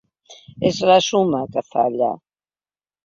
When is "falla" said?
1.71-2.11